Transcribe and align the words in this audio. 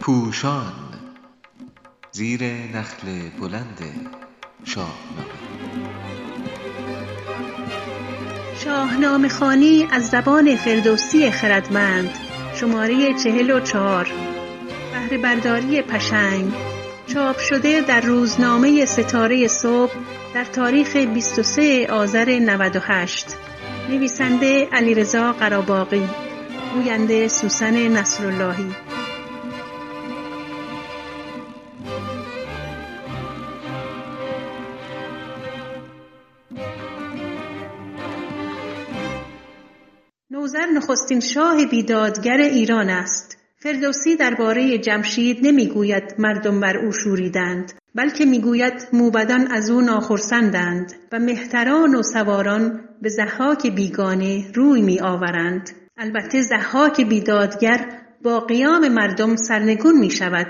پوشان 0.00 0.72
زیر 2.12 2.44
نخل 2.44 3.28
بلند 3.40 3.78
شاهنامه 4.64 5.42
شاهنامه 8.64 9.28
خوانی 9.28 9.88
از 9.92 10.08
زبان 10.08 10.56
فردوسی 10.56 11.30
خردمند 11.30 12.10
شماره 12.54 13.14
چهل 13.14 13.50
و 13.50 13.60
چهار. 13.60 14.10
بهره 14.92 15.18
برداری 15.18 15.82
پشنگ. 15.82 16.52
چاپ 17.06 17.38
شده 17.38 17.80
در 17.80 18.00
روزنامه 18.00 18.84
ستاره 18.84 19.48
صبح 19.48 19.92
در 20.34 20.44
تاریخ 20.44 20.96
23 20.96 21.86
آذر 21.90 22.38
98 22.38 23.26
نویسنده 23.88 24.68
علیرضا 24.72 25.32
قراباغی. 25.32 26.08
گوینده 26.74 27.28
سوسن 27.28 27.88
نصراللهی. 27.88 28.72
نوذر 40.30 40.66
نخستین 40.66 41.20
شاه 41.20 41.66
بیدادگر 41.66 42.36
ایران 42.36 42.90
است. 42.90 43.38
فردوسی 43.58 44.16
درباره 44.16 44.78
جمشید 44.78 45.38
نمی‌گوید 45.42 46.14
مردم 46.18 46.60
بر 46.60 46.76
او 46.76 46.92
شوریدند 46.92 47.72
بلکه 47.94 48.24
می‌گوید 48.24 48.88
موبدان 48.92 49.52
از 49.52 49.70
او 49.70 49.80
ناخرسندند 49.80 50.92
و 51.12 51.18
مهتران 51.18 51.94
و 51.94 52.02
سواران 52.02 52.80
به 53.02 53.08
ضحاک 53.08 53.66
بیگانه 53.66 54.52
روی 54.54 54.82
می 54.82 55.00
آورند 55.00 55.81
البته 55.96 56.42
ضحاک 56.42 57.00
بیدادگر 57.00 58.00
با 58.22 58.40
قیام 58.40 58.88
مردم 58.88 59.36
سرنگون 59.36 59.98
می 59.98 60.10
شود 60.10 60.46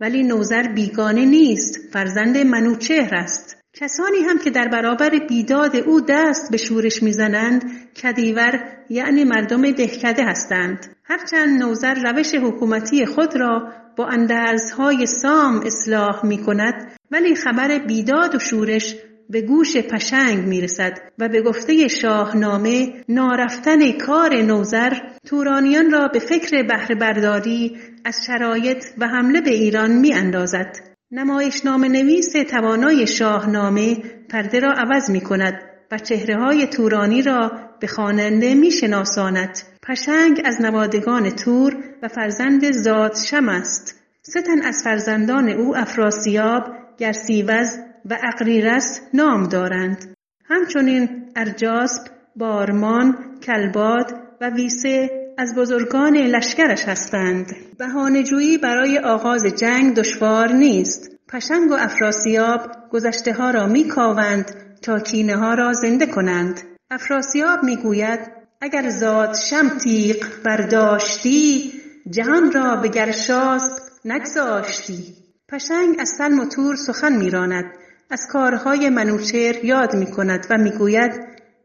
ولی 0.00 0.22
نوذر 0.22 0.62
بیگانه 0.68 1.24
نیست 1.24 1.92
فرزند 1.92 2.38
منوچهر 2.38 3.14
است. 3.14 3.56
کسانی 3.72 4.18
هم 4.18 4.38
که 4.38 4.50
در 4.50 4.68
برابر 4.68 5.10
بیداد 5.28 5.76
او 5.76 6.00
دست 6.00 6.50
به 6.50 6.56
شورش 6.56 7.02
می‌زنند 7.02 7.64
کدیور 8.02 8.60
یعنی 8.90 9.24
مردم 9.24 9.70
دهکده 9.70 10.24
هستند. 10.24 10.96
هرچند 11.04 11.62
نوذر 11.62 11.94
روش 11.94 12.34
حکومتی 12.34 13.06
خود 13.06 13.36
را 13.36 13.72
با 13.96 14.06
اندرزهای 14.06 15.06
سام 15.06 15.60
اصلاح 15.66 16.26
می 16.26 16.38
کند 16.38 16.92
ولی 17.10 17.34
خبر 17.34 17.78
بیداد 17.78 18.34
و 18.34 18.38
شورش 18.38 18.96
به 19.30 19.42
گوش 19.42 19.76
پشنگ 19.76 20.46
می 20.46 20.60
رسد 20.60 20.98
و 21.18 21.28
به 21.28 21.42
گفته 21.42 21.88
شاهنامه 21.88 23.04
نارفتن 23.08 23.92
کار 23.92 24.42
نوذر 24.42 24.92
تورانیان 25.26 25.90
را 25.90 26.08
به 26.08 26.18
فکر 26.18 26.62
بهره 26.62 26.94
برداری 26.94 27.76
از 28.04 28.24
شرایط 28.26 28.84
و 28.98 29.08
حمله 29.08 29.40
به 29.40 29.50
ایران 29.50 29.90
می 29.90 30.14
اندازد. 30.14 30.76
نمایشنامه 31.10 31.88
نویس 31.88 32.32
توانای 32.50 33.06
شاهنامه 33.06 33.96
پرده 34.28 34.60
را 34.60 34.72
عوض 34.72 35.10
می 35.10 35.20
کند 35.20 35.62
و 35.92 35.98
چهره 35.98 36.36
های 36.36 36.66
تورانی 36.66 37.22
را 37.22 37.52
به 37.80 37.86
خواننده 37.86 38.54
می 38.54 38.70
شناساند. 38.70 39.58
پشنگ 39.82 40.42
از 40.44 40.60
نوادگان 40.60 41.30
تور 41.30 41.76
و 42.02 42.08
فرزند 42.08 42.70
زادشم 42.70 43.48
است. 43.48 44.02
سه 44.22 44.40
از 44.64 44.82
فرزندان 44.84 45.48
او 45.48 45.76
افراسیاب، 45.76 46.62
گرسیوز 46.98 47.85
و 48.10 48.18
اقریرس 48.22 49.00
نام 49.14 49.48
دارند. 49.48 50.16
همچنین 50.44 51.32
ارجاسب، 51.36 52.02
بارمان، 52.36 53.38
کلباد 53.42 54.12
و 54.40 54.50
ویسه 54.50 55.10
از 55.38 55.54
بزرگان 55.54 56.16
لشکرش 56.16 56.84
هستند. 56.84 57.56
بهانهجویی 57.78 58.58
برای 58.58 58.98
آغاز 58.98 59.42
جنگ 59.42 59.94
دشوار 59.94 60.52
نیست. 60.52 61.16
پشنگ 61.28 61.70
و 61.70 61.74
افراسیاب 61.74 62.60
گذشته 62.90 63.32
ها 63.32 63.50
را 63.50 63.66
می 63.66 63.88
کاوند 63.88 64.50
تا 64.82 64.98
کینه 64.98 65.36
ها 65.36 65.54
را 65.54 65.72
زنده 65.72 66.06
کنند. 66.06 66.60
افراسیاب 66.90 67.62
می 67.62 67.76
گوید 67.76 68.20
اگر 68.60 68.90
زاد 68.90 69.34
شم 69.50 69.68
تیغ 69.68 70.16
برداشتی 70.44 71.72
جهان 72.10 72.52
را 72.52 72.76
به 72.76 72.88
گرشاسب 72.88 73.72
نگذاشتی. 74.04 75.14
پشنگ 75.48 75.96
از 75.98 76.08
سلم 76.18 76.40
و 76.40 76.44
تور 76.44 76.76
سخن 76.76 77.16
میراند 77.16 77.64
از 78.10 78.20
کارهای 78.32 78.90
منوچهر 78.90 79.64
یاد 79.64 79.94
می 79.94 80.06
کند 80.06 80.46
و 80.50 80.58
می‌گوید 80.58 81.12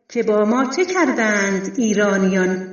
که 0.09 0.23
با 0.23 0.45
ما 0.45 0.65
چه 0.65 0.85
کردند 0.85 1.73
ایرانیان؟ 1.77 2.67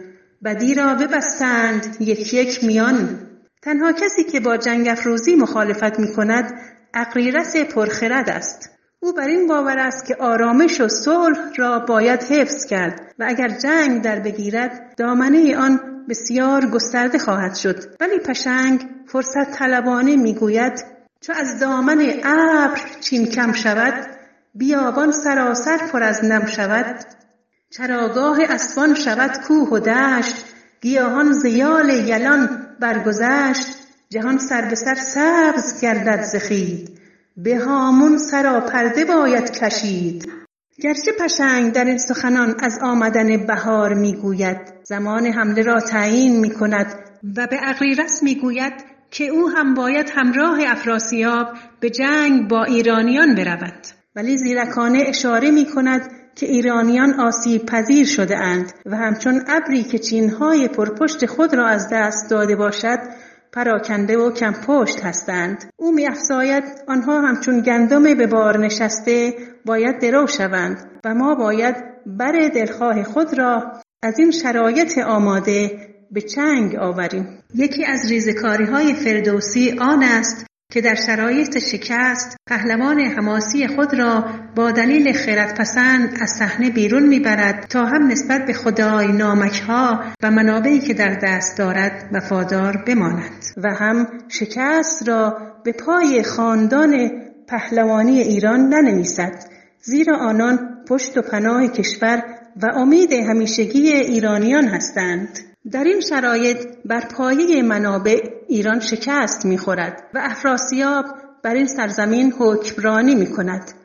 بدی 0.44 0.74
را 0.74 0.94
ببستند 0.94 1.96
یک 2.00 2.34
یک 2.34 2.64
میان. 2.64 3.18
تنها 3.62 3.92
کسی 3.92 4.24
که 4.24 4.40
با 4.40 4.56
جنگ 4.56 4.88
افروزی 4.88 5.34
مخالفت 5.34 6.00
می 6.00 6.12
کند 6.12 6.52
اقریرس 6.94 7.56
پرخرد 7.56 8.30
است. 8.30 8.70
او 9.00 9.12
بر 9.12 9.26
این 9.26 9.46
باور 9.46 9.78
است 9.78 10.06
که 10.06 10.16
آرامش 10.20 10.80
و 10.80 10.88
صلح 10.88 11.38
را 11.56 11.78
باید 11.78 12.22
حفظ 12.22 12.66
کرد 12.66 13.14
و 13.18 13.24
اگر 13.28 13.48
جنگ 13.48 14.02
در 14.02 14.20
بگیرد 14.20 14.94
دامنه 14.96 15.56
آن 15.56 15.80
بسیار 16.08 16.66
گسترده 16.66 17.18
خواهد 17.18 17.54
شد. 17.54 17.84
ولی 18.00 18.18
پشنگ 18.18 18.80
فرصت 19.06 19.50
طلبانه 19.58 20.16
می‌گوید 20.16 20.97
چو 21.20 21.32
از 21.32 21.60
دامن 21.60 22.12
ابر 22.24 22.80
چین 23.00 23.26
کم 23.26 23.52
شود 23.52 24.06
بیابان 24.54 25.12
سراسر 25.12 25.76
پر 25.76 26.02
از 26.02 26.24
نم 26.24 26.46
شود. 26.46 27.04
چراگاه 27.70 28.38
اسبان 28.42 28.94
شود 28.94 29.38
کوه 29.46 29.68
و 29.68 29.78
دشت 29.78 30.44
گیاهان 30.80 31.32
زیال 31.32 31.88
یلان 31.88 32.66
برگذشت. 32.80 33.66
جهان 34.10 34.38
سر 34.38 34.68
به 34.68 34.74
سر 34.74 34.94
سبز 34.94 35.80
گردد 35.80 36.22
ز 36.22 36.36
خوید 36.36 37.00
به 37.36 37.58
هامون 37.58 38.18
سراپرده 38.18 39.04
باید 39.04 39.50
کشید. 39.50 40.32
گرچه 40.82 41.12
پشنگ 41.20 41.72
در 41.72 41.84
این 41.84 41.98
سخنان 41.98 42.54
از 42.62 42.78
آمدن 42.82 43.46
بهار 43.46 43.94
می‌گوید 43.94 44.58
زمان 44.82 45.26
حمله 45.26 45.62
را 45.62 45.80
تعیین 45.80 46.40
می 46.40 46.50
کند 46.50 46.94
و 47.36 47.46
به 47.46 47.58
اغریرث 47.62 48.22
می‌گوید 48.22 48.87
که 49.10 49.24
او 49.24 49.48
هم 49.48 49.74
باید 49.74 50.10
همراه 50.14 50.58
افراسیاب 50.66 51.46
به 51.80 51.90
جنگ 51.90 52.48
با 52.48 52.64
ایرانیان 52.64 53.34
برود. 53.34 53.86
ولی 54.16 54.36
زیرکانه 54.36 55.04
اشاره 55.06 55.50
می 55.50 55.66
کند 55.66 56.10
که 56.34 56.46
ایرانیان 56.46 57.20
آسیب 57.20 57.66
پذیر 57.66 58.06
شده 58.06 58.38
اند 58.38 58.72
و 58.86 58.96
همچون 58.96 59.44
ابری 59.48 59.82
که 59.82 59.98
چینهای 59.98 60.68
پرپشت 60.68 61.26
خود 61.26 61.54
را 61.54 61.66
از 61.66 61.88
دست 61.92 62.30
داده 62.30 62.56
باشد 62.56 62.98
پراکنده 63.52 64.18
و 64.18 64.32
کم 64.32 64.52
پشت 64.52 65.04
هستند. 65.04 65.70
او 65.76 65.92
میافزاید 65.92 66.64
آنها 66.88 67.20
همچون 67.20 67.60
گندم 67.60 68.02
به 68.02 68.26
بار 68.26 68.58
نشسته 68.58 69.34
باید 69.64 69.98
درو 70.00 70.26
شوند 70.26 71.00
و 71.04 71.14
ما 71.14 71.34
باید 71.34 71.76
بر 72.06 72.48
دلخواه 72.54 73.02
خود 73.02 73.38
را 73.38 73.72
از 74.02 74.18
این 74.18 74.30
شرایط 74.30 74.98
آماده 74.98 75.88
به 76.10 76.20
چنگ 76.20 76.76
آوریم. 76.76 77.38
یکی 77.54 77.84
از 77.84 78.10
ریزکاری 78.10 78.64
های 78.64 78.94
فردوسی 78.94 79.78
آن 79.80 80.02
است 80.02 80.46
که 80.72 80.80
در 80.80 80.94
شرایط 80.94 81.58
شکست 81.58 82.36
پهلوان 82.46 83.00
حماسی 83.00 83.66
خود 83.66 83.94
را 83.94 84.24
با 84.56 84.70
دلیل 84.70 85.12
خیرتپسند 85.12 86.18
از 86.20 86.30
صحنه 86.30 86.70
بیرون 86.70 87.02
می‌برد 87.02 87.66
تا 87.68 87.84
هم 87.84 88.06
نسبت 88.06 88.46
به 88.46 88.52
خدای 88.52 89.12
نامکها 89.12 90.04
و 90.22 90.30
منابعی 90.30 90.78
که 90.78 90.94
در 90.94 91.18
دست 91.22 91.58
دارد 91.58 92.10
وفادار 92.12 92.76
بماند 92.86 93.44
و 93.56 93.74
هم 93.74 94.06
شکست 94.28 95.08
را 95.08 95.38
به 95.64 95.72
پای 95.72 96.22
خاندان 96.22 97.10
پهلوانی 97.48 98.20
ایران 98.20 98.60
ننویسد 98.60 99.44
زیرا 99.82 100.16
آنان 100.16 100.84
پشت 100.88 101.18
و 101.18 101.22
پناه 101.22 101.68
کشور 101.68 102.22
و 102.62 102.66
امید 102.76 103.12
همیشگی 103.12 103.92
ایرانیان 103.92 104.64
هستند. 104.64 105.47
در 105.72 105.84
این 105.84 106.00
شرایط 106.00 106.66
بر 106.84 107.00
پایه 107.00 107.62
منابع 107.62 108.30
ایران 108.48 108.80
شکست 108.80 109.46
می‌خورد 109.46 110.10
و 110.14 110.18
افراسیاب 110.22 111.04
بر 111.42 111.54
این 111.54 111.66
سرزمین 111.66 112.32
حکمرانی 112.32 113.14
می 113.14 113.26
کند 113.26 113.77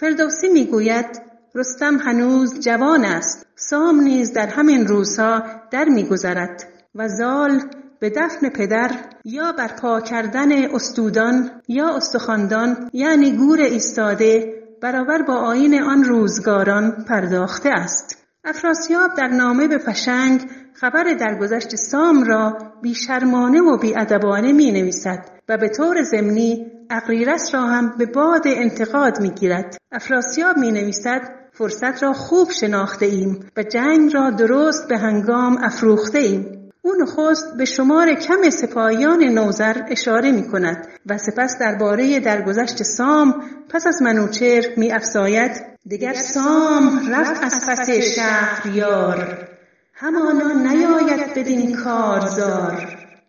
فردوسی 0.00 0.48
می‌گوید 0.48 1.06
رستم 1.54 1.96
هنوز 1.96 2.60
جوان 2.60 3.04
است. 3.04 3.46
سام 3.56 4.00
نیز 4.00 4.32
در 4.32 4.46
همین 4.46 4.86
روزها 4.86 5.42
در 5.70 5.84
میگذرد 5.84 6.64
و 6.94 7.08
زال 7.08 7.60
به 7.98 8.10
دفن 8.10 8.48
پدر 8.48 8.90
یا 9.24 9.52
برپا 9.52 10.00
کردن 10.00 10.52
استودان 10.74 11.50
یا 11.68 11.96
استخاندان 11.96 12.90
یعنی 12.92 13.36
گور 13.36 13.60
ایستاده 13.60 14.54
برابر 14.82 15.22
با 15.22 15.34
آین 15.34 15.82
آن 15.82 16.04
روزگاران 16.04 17.04
پرداخته 17.08 17.70
است. 17.70 18.26
افراسیاب 18.44 19.14
در 19.14 19.28
نامه 19.28 19.68
به 19.68 19.78
پشنگ 19.78 20.50
خبر 20.74 21.04
درگذشت 21.04 21.76
سام 21.76 22.24
را 22.24 22.58
بیشرمانه 22.82 23.60
و 23.60 23.78
بیادبانه 23.78 24.52
می 24.52 24.70
نویسد 24.70 25.24
و 25.48 25.56
به 25.56 25.68
طور 25.68 26.02
ضمنی 26.02 26.79
اقریرس 26.90 27.54
را 27.54 27.60
هم 27.60 27.94
به 27.98 28.06
باد 28.06 28.42
انتقاد 28.46 29.20
می 29.20 29.30
گیرد. 29.30 29.76
افراسیاب 29.92 30.56
می 30.56 30.72
نویسد 30.72 31.20
فرصت 31.52 32.02
را 32.02 32.12
خوب 32.12 32.50
شناخته 32.50 33.06
ایم 33.06 33.40
و 33.56 33.62
جنگ 33.62 34.14
را 34.14 34.30
درست 34.30 34.88
به 34.88 34.98
هنگام 34.98 35.58
افروخته 35.64 36.18
ایم. 36.18 36.60
او 36.82 36.92
نخست 37.02 37.56
به 37.56 37.64
شمار 37.64 38.14
کم 38.14 38.50
سپاهیان 38.50 39.22
نوزر 39.24 39.82
اشاره 39.88 40.32
می 40.32 40.48
کند 40.48 40.88
و 41.06 41.18
سپس 41.18 41.58
درباره 41.60 42.20
درگذشت 42.20 42.82
سام 42.82 43.42
پس 43.68 43.86
از 43.86 44.02
منوچر 44.02 44.62
می 44.76 44.92
افزاید 44.92 45.52
دگر 45.90 46.12
سام 46.12 47.12
رفت 47.12 47.44
از 47.44 47.66
پس 47.68 47.90
شهریار 47.90 49.48
همانا 49.94 50.52
نیاید 50.52 51.34
بدین 51.34 51.76
کارزار 51.76 52.88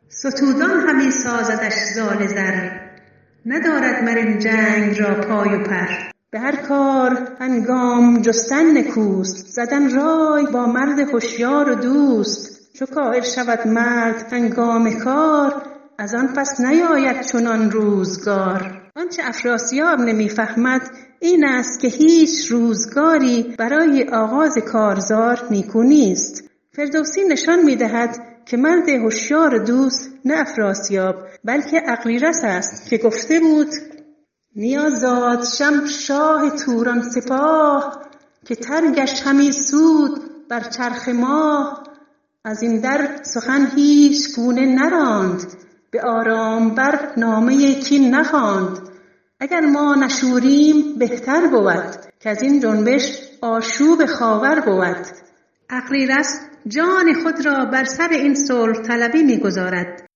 ستودان 0.09 0.89
همی 0.89 1.11
سازدش 1.11 1.73
زال 1.95 2.27
زر 2.27 2.80
ندارد 3.45 4.03
مر 4.03 4.17
این 4.17 4.39
جنگ 4.39 4.99
را 4.99 5.21
پای 5.21 5.55
و 5.55 5.63
پر. 5.63 5.87
به 6.31 6.39
هر 6.39 6.55
کار 6.55 7.27
هنگام 7.39 8.21
جستن 8.21 8.77
نکوست 8.77 9.47
زدن 9.47 9.95
رای 9.95 10.45
با 10.53 10.65
مرد 10.65 10.99
هوشیار 10.99 11.69
و 11.69 11.75
دوست. 11.75 12.73
چو 12.73 12.85
کائل 12.85 13.21
شود 13.21 13.67
مرد 13.67 14.33
هنگام 14.33 14.93
کار 14.93 15.61
از 15.97 16.15
آن 16.15 16.27
پس 16.27 16.59
نیاید 16.59 17.21
چنان 17.21 17.71
روزگار. 17.71 18.81
آنچه 18.95 19.23
افراسیاب 19.25 19.99
نمی‌فهمد 19.99 20.81
این 21.19 21.45
است 21.45 21.79
که 21.79 21.87
هیچ 21.87 22.47
روزگاری 22.51 23.55
برای 23.59 24.09
آغاز 24.13 24.57
کارزار 24.57 25.47
نیکو 25.51 25.83
نیست. 25.83 26.49
فردوسی 26.71 27.21
نشان 27.27 27.65
می‌دهد 27.65 28.30
که 28.45 28.57
مرد 28.57 28.89
هوشیار 28.89 29.57
دوست 29.57 30.09
نه 30.25 30.39
افراسیاب 30.39 31.15
بلکه 31.43 31.81
اقلیرس 31.87 32.41
است 32.43 32.89
که 32.89 32.97
گفته 32.97 33.39
بود 33.39 33.69
نیازاد 34.55 35.45
شم 35.45 35.87
شاه 35.87 36.49
توران 36.49 37.01
سپاه 37.01 38.01
که 38.45 38.55
ترگش 38.55 39.21
همی 39.21 39.51
سود 39.51 40.47
بر 40.49 40.59
چرخ 40.59 41.09
ماه. 41.09 41.83
از 42.43 42.61
این 42.61 42.79
در 42.79 43.19
سخن 43.23 43.67
هیچ 43.75 44.35
گونه 44.35 44.65
نراند 44.65 45.41
به 45.91 46.01
آرام 46.01 46.75
بر 46.75 47.13
نامه 47.17 47.73
کین 47.73 48.15
نخواند. 48.15 48.79
اگر 49.39 49.59
ما 49.59 49.95
نشوریم 49.95 50.97
بهتر 50.97 51.47
بود 51.47 51.95
که 52.19 52.29
از 52.29 52.41
این 52.41 52.59
جنبش 52.59 53.21
آشوب 53.41 54.05
خاور 54.05 54.59
بود. 54.59 55.05
اقریرس 55.71 56.39
جان 56.67 57.13
خود 57.23 57.45
را 57.45 57.65
بر 57.65 57.83
سر 57.83 58.09
این 58.11 58.35
صلح 58.35 58.81
طلبی 58.81 59.23
می‌گذارد. 59.23 60.10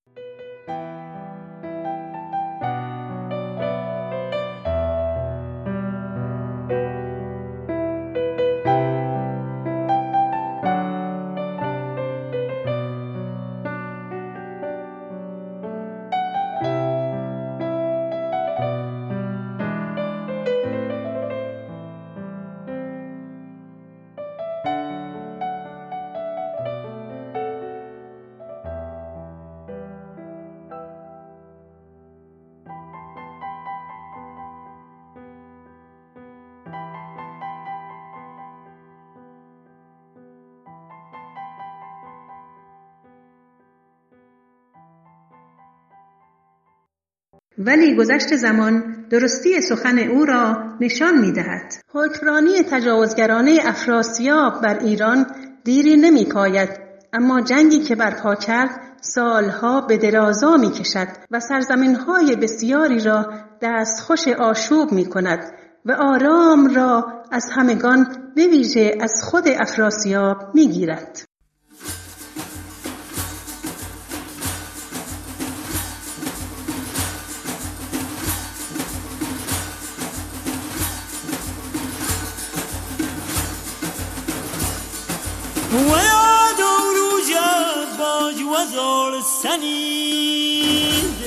ولی 47.58 47.96
گذشت 47.96 48.36
زمان 48.36 49.06
درستی 49.10 49.60
سخن 49.60 49.98
او 49.98 50.24
را 50.24 50.56
نشان 50.80 51.18
می 51.18 51.32
دهد. 51.32 51.72
حکمرانی 51.94 52.62
تجاوزگرانه 52.70 53.60
افراسیاب 53.64 54.60
بر 54.62 54.78
ایران 54.78 55.26
دیری 55.64 55.96
نمی 55.96 56.24
پاید 56.24 56.68
اما 57.12 57.40
جنگی 57.40 57.80
که 57.80 57.94
برپا 57.94 58.34
کرد 58.34 58.80
سالها 59.00 59.80
به 59.80 59.96
درازا 59.96 60.56
می 60.56 60.70
کشد 60.70 61.08
و 61.30 61.40
سرزمین 61.40 61.94
های 61.94 62.36
بسیاری 62.36 63.00
را 63.00 63.32
دستخوش 63.62 64.28
آشوب 64.28 64.92
می 64.92 65.06
کند 65.06 65.52
و 65.84 65.92
آرام 65.92 66.74
را 66.74 67.22
از 67.30 67.50
همگان 67.52 68.06
به 68.36 68.46
ویژه 68.46 68.98
از 69.00 69.22
خود 69.24 69.44
افراسیاب 69.48 70.36
می 70.54 70.68
گیرد. 70.68 71.25
سنید 89.42 91.24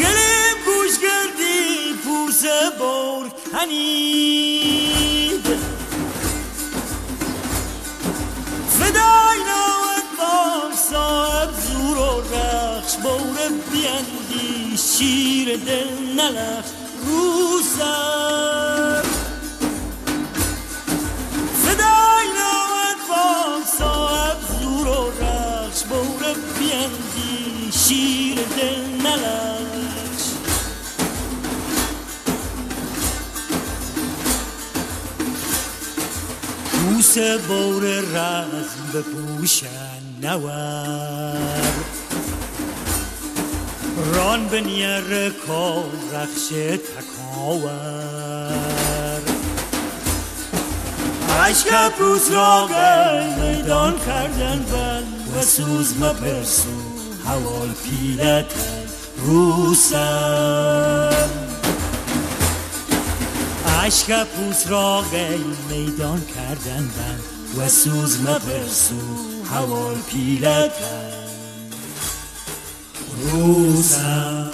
گل 0.00 0.18
گوش 0.66 0.92
کردی 1.02 1.94
پوس 2.04 2.42
بار 2.78 3.30
کنید 3.52 5.46
فدای 8.70 9.38
نوت 9.38 10.08
با 10.18 10.76
صاحب 10.90 11.50
زور 11.60 11.98
و 11.98 12.20
رخش 12.34 12.96
بار 12.96 13.48
بیندی 13.72 14.78
شیر 14.78 15.56
دل 15.56 15.90
نلخ 16.16 16.64
روسر 17.06 18.47
بیندی 26.58 27.72
شیر 27.72 28.34
دل 28.34 29.06
نلش 29.06 30.24
بوس 36.72 37.18
بور 37.18 37.82
رزم 37.84 38.92
بپوشن 38.94 39.68
نور 40.22 41.72
ران 44.14 44.48
به 44.48 44.60
نیر 44.60 45.30
کار 45.30 45.84
رخش 46.12 46.48
تکاور 46.94 47.78
عشق 51.48 51.88
پوس 51.88 52.30
را 52.30 52.68
میدان 53.38 53.98
کردن 54.06 54.64
بند 54.72 55.17
و 55.36 55.42
سوز 55.42 55.96
مپرسو 55.96 56.68
حوال 57.24 57.70
پیلت 57.84 58.54
روسم. 59.16 61.10
عشق 63.84 64.24
پوس 64.24 64.66
را 64.66 65.04
میدان 65.70 66.22
کردن 66.34 66.90
بند 66.96 67.22
و 67.58 67.68
سوز 67.68 68.20
مپرسو 68.20 68.94
حوال 69.50 69.96
پیلت 70.10 70.72
روسم. 73.32 74.50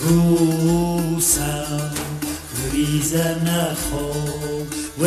روسم. 0.00 1.90
ریزه 2.72 3.36
نخو 3.44 4.10
و 4.98 5.06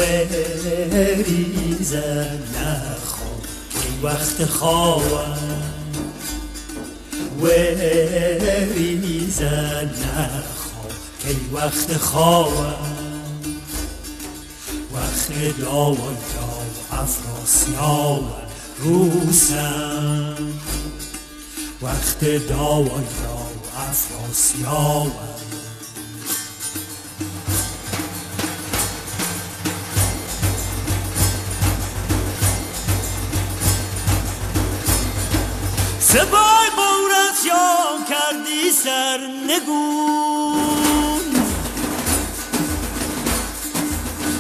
ریزه 1.24 2.30
نخو 2.56 3.13
وقت 4.04 4.46
خوابم 4.46 5.38
و 7.42 7.48
ریزن 8.76 9.86
نخواب. 9.86 10.92
کی 11.20 11.50
وقت 11.54 11.98
خواب 11.98 12.54
وقت 14.94 15.58
داوای 15.60 16.16
داو 16.36 17.02
افراسیاب 17.02 18.36
روسم 18.80 20.36
وقت 21.82 22.26
داوای 22.26 23.06
داو 23.24 23.50
افراسیاب 23.90 25.12
سپای 36.14 36.70
بورت 36.76 37.46
یا 37.46 37.98
کردی 38.10 38.72
سر 38.72 39.20
نگون؟ 39.48 41.22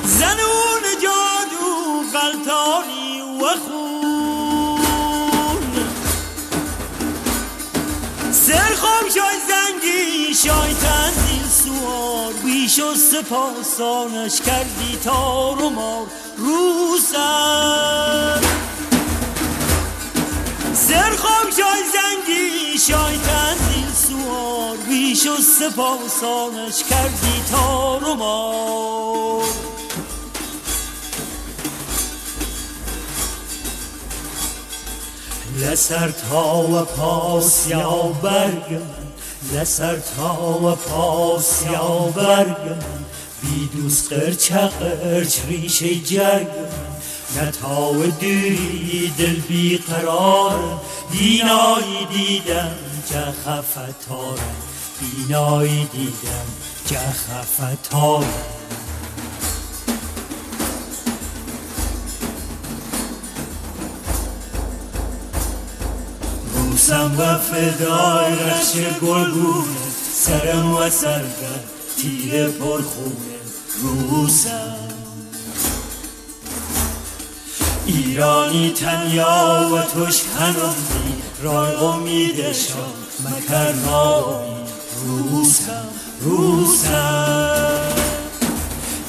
زنون 0.05 0.83
جادو 1.03 2.03
غلطانی 2.13 3.21
و 3.21 3.43
خون. 3.47 5.63
سر 8.31 8.75
خواب 8.75 9.09
شای 9.09 9.37
زنگی 9.47 10.33
شای 10.33 10.73
تنزیل 10.73 11.47
سوار. 11.63 12.33
بیش 12.33 12.79
و 12.79 12.95
سپاسانش 12.95 14.41
کردی 14.41 14.97
تار 15.03 15.61
و 15.61 15.69
مار 15.69 16.07
رو 16.37 16.97
سر. 17.11 18.62
سرخم 20.93 21.49
شای 21.57 21.83
زنگی 21.93 22.77
شای 22.87 23.17
تنزیل 23.17 23.93
سوار 23.93 24.77
بیش 24.89 25.27
و 25.27 25.37
سپاسانش 25.37 26.83
کردی 26.89 27.43
تار 27.51 28.03
و 28.03 28.13
مار 28.13 29.43
لسر 35.57 36.11
تا 36.11 36.57
و 36.57 36.81
پاس 36.81 37.67
یا 37.67 38.01
برگ 38.23 38.73
من 38.73 39.13
لسر 39.53 39.97
تا 40.17 40.59
و 40.63 40.75
پاس 40.75 41.61
یا 41.71 42.13
برگ 42.15 42.69
من 42.69 43.05
بی 43.41 43.69
دوست 43.73 44.13
قرچ 44.13 44.51
قرچ 44.51 45.39
ریشه 45.47 45.95
جرگ 47.31 47.41
من 47.41 47.47
نتاو 47.47 48.05
دوی 48.05 49.11
دل 49.17 49.35
بی 49.35 49.77
قرار 49.77 50.81
بینایی 51.11 52.05
دیدم 52.11 52.75
جه 53.09 53.31
خفتارم 53.45 54.55
بینایی 54.99 55.87
دیدم 55.93 56.45
جه 56.85 56.97
خفتارم 56.97 58.33
روسم 66.55 67.15
و 67.17 67.37
فدای 67.37 68.33
رش 68.33 68.99
گلگونه. 69.01 69.65
سرم 70.13 70.75
و 70.75 70.89
سرگر 70.89 71.63
تیر 71.97 72.47
پرخونه. 72.47 73.39
روسم 73.81 74.92
ایرانی 77.85 78.71
تنیا 78.71 79.69
و 79.73 79.81
توش 79.81 80.21
هنوزی 80.39 81.13
رای 81.41 81.75
امیدشان 81.75 82.93
مکرنامی 83.19 84.55
روسم 85.05 85.85
روسم. 86.21 87.95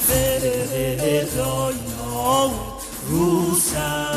فره 0.07 1.27
رای 1.37 1.75
روسم. 3.09 4.14